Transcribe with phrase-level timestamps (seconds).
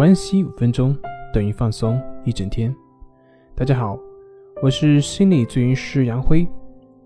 [0.00, 0.96] 关系五分钟
[1.30, 2.74] 等于放松一整天。
[3.54, 3.98] 大家好，
[4.62, 6.48] 我是心理咨询师杨辉，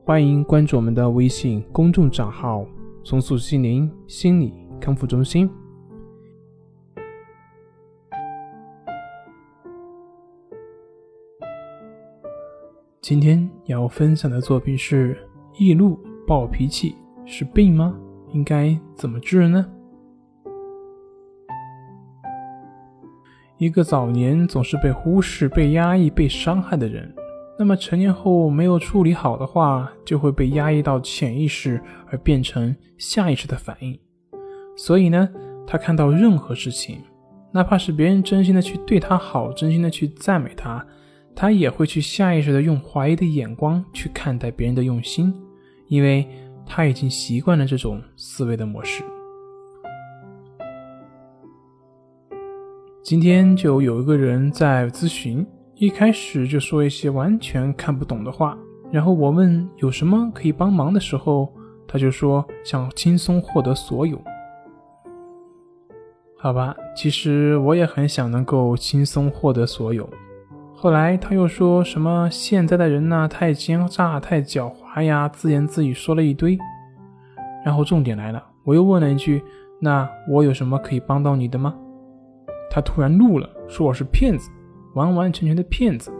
[0.04, 2.64] 欢迎关注我们的微信公众账号
[3.02, 5.50] “重塑心灵心理康复中心”。
[13.02, 15.18] 今天要分享的作品是：
[15.58, 15.98] 易怒
[16.28, 16.94] 暴脾气
[17.26, 17.98] 是病吗？
[18.28, 19.66] 应该怎么治呢？
[23.58, 27.14] 一个早年总是被忽视、被压抑、被伤害的人，
[27.56, 31.80] 那么成年后没有处理好的话，就会被压抑到潜意识，
[32.10, 33.96] 而变成下意识的反应。
[34.76, 35.28] 所以呢，
[35.66, 36.98] 他看到任何事情，
[37.52, 40.84] 哪怕是别人真心的去对他好、真心的去赞美他，
[41.32, 45.32] 他也会去下意识的用怀疑的眼光去看待别人的用心，
[45.86, 46.26] 因为
[46.66, 49.04] 他已经习惯了这种思维的模式。
[53.04, 58.56] 今天就有一个人在咨询，一开始就说一些完全看不懂的话，
[58.90, 61.52] 然后我问有什么可以帮忙的时候，
[61.86, 64.18] 他就说想轻松获得所有。
[66.38, 70.08] 好吧，其实我也很想能够轻松获得所有。
[70.74, 76.56] 后来他又说什么现在的人呢太奸诈、太狡猾呀，自言自语说了一堆。
[77.66, 79.42] 然后重点来了，我又问了一句：
[79.78, 81.74] 那我有什么可以帮到你的吗？
[82.70, 84.50] 他突然怒了，说我是骗子，
[84.94, 86.12] 完完全全的骗子。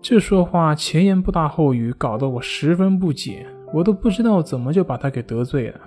[0.00, 5.80] 这说话前言不搭后语，搞得我十分不解，我都不知道怎么就把他给得罪了。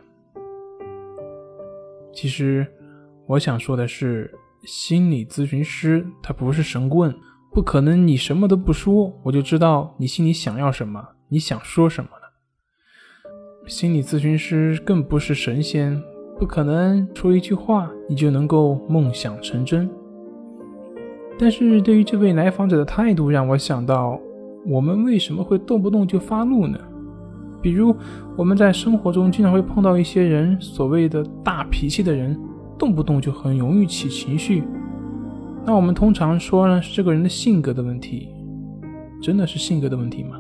[2.14, 2.68] 其实
[3.26, 7.16] 我想说的是，心理咨询师他不是神棍，
[7.54, 13.68] 不可能你什么都不说，我就知道你心里想要什么，你想说什么了。
[13.68, 16.04] 心理咨询师更不是神仙。
[16.42, 19.88] 不可能说一句话你就能够梦想成真。
[21.38, 24.20] 但是对于这位来访者的态度，让我想到，
[24.66, 26.80] 我们为什么会动不动就发怒呢？
[27.62, 27.96] 比如
[28.36, 32.36] 我们在生活中经常会碰到一些人，所谓的大脾气的人，
[32.76, 34.64] 动不动就很容易起情绪。
[35.64, 38.30] 那我们通常说呢，是这个人的性格的问题，
[39.22, 40.40] 真的是性格的问题吗？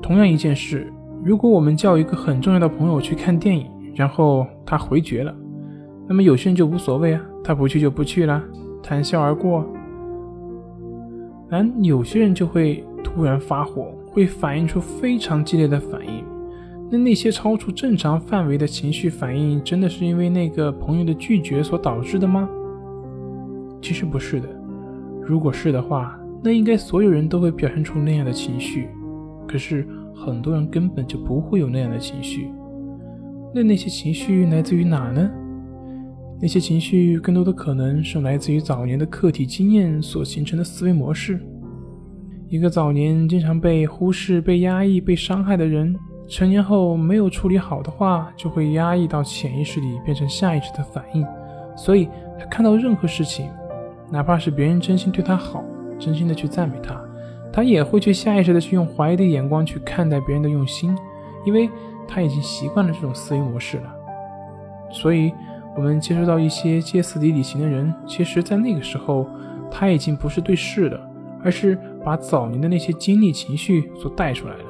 [0.00, 0.90] 同样一件事。
[1.24, 5.34] 如果我们叫一个很重要的朋友去看电影，然后他回绝了，
[6.06, 8.40] 那么有些人就无所谓啊，他不去就不去了，
[8.82, 9.66] 谈笑而过。
[11.48, 16.24] 但有些人就会突然发火，会反映出非常激烈的反应。
[16.90, 22.48] 那那些超出正常范围的情绪反应，真的是因为那个朋友的拒绝所导致的吗？
[23.82, 24.48] 其实不是的。
[25.22, 28.88] 如果是的话，那应该所有人都会表现出那样的情绪。
[29.48, 29.84] 可是。
[30.16, 32.50] 很多人根本就不会有那样的情绪，
[33.54, 35.30] 那那些情绪来自于哪呢？
[36.40, 41.40] 那些情绪更多的可能是来自于早年的客体经验所形成的思维模式。
[42.48, 45.96] 一个早年经常被忽视、被压抑、被伤害的人，
[46.28, 51.26] 成年后没有处理好的话，就会压抑到潜意识里，变成下意识的反应。
[51.76, 53.48] 所以，他看到任何事情，
[54.10, 55.64] 哪怕是别人真心对他好，
[55.98, 57.00] 真心的去赞美他。
[57.56, 60.94] 他也会去下意识的去用怀疑的眼光去看待别人的用心，
[61.46, 61.70] 因为
[62.06, 63.96] 他已经习惯了这种思维模式了。
[64.90, 65.32] 所以，
[65.74, 69.26] 我们接触到一些歇斯底里型的人，其实在那个时候，
[69.70, 71.00] 他已经不是对事的，
[71.42, 74.64] 而是把早年的那些经历、情绪所带出来了。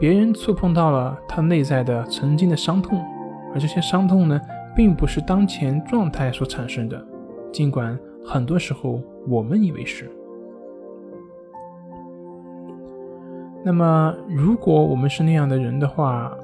[0.00, 3.00] 别人触碰到了他内在的曾经的伤痛，
[3.54, 4.40] 而这些伤痛呢，
[4.74, 7.00] 并不是当前状态所产生的，
[7.52, 10.10] 尽管很多时候我们以为是。
[13.62, 16.34] 那么，如果我们是那样的人的话，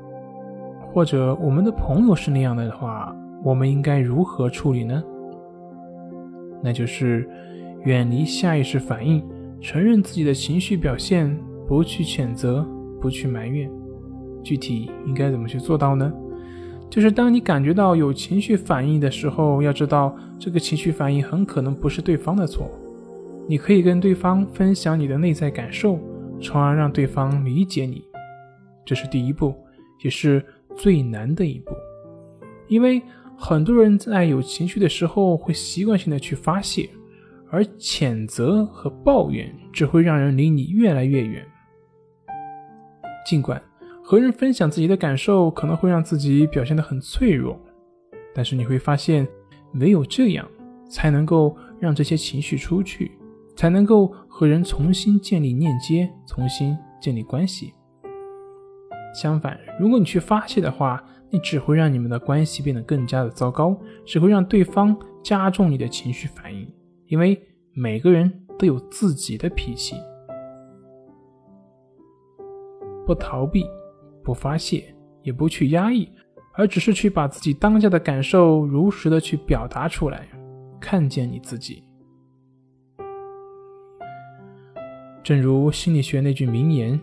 [0.92, 5.02] 或者我们的朋友是那样的话，我们应该如何处理呢？
[6.62, 7.28] 那就是
[7.84, 9.22] 远离下意识反应，
[9.60, 11.34] 承认自己的情绪表现，
[11.66, 12.66] 不去谴责，
[13.00, 13.70] 不去埋怨。
[14.42, 16.12] 具体应该怎么去做到呢？
[16.88, 22.70] 就是当你感觉到有情绪反应的时候，要知道这个情绪反应很可能不是对方的错，
[23.48, 25.98] 你可以跟对方分享你的内在感受。
[26.40, 28.04] 从而让对方理解你，
[28.84, 29.54] 这是第一步，
[30.02, 30.44] 也是
[30.76, 31.72] 最难的一步。
[32.68, 33.02] 因为
[33.36, 36.88] 很多人在有情绪的时候，会习惯性的去发泄，
[37.50, 41.46] 而谴责和抱怨只会让人离你越来越远。
[43.26, 43.60] 尽管
[44.02, 47.58] 和人分享自己的感受可能会让自己表现得很脆弱，
[48.34, 49.26] 但是你会发现，
[49.74, 50.48] 唯有这样，
[50.88, 53.15] 才能够让这些情绪出去。
[53.56, 57.72] 才能够和人重新建立链接，重新建立关系。
[59.14, 66.70] 相反，如果你去发泄的话，你只会让你们的关系变得更加的糟糕，只会让对方加重你的情绪反应。
[67.06, 67.40] 因为
[67.72, 69.96] 每个人都有自己的脾气，
[73.06, 73.64] 不逃避，
[74.22, 76.08] 不发泄，也不去压抑，
[76.52, 80.28] 而只是去把自己当下的感受如实的去表达出来，
[80.78, 81.82] 看见你自己。
[85.26, 87.00] 正如心理学那句名言：“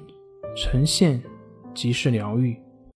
[0.55, 1.21] 呈现
[1.73, 2.55] 即是疗愈。”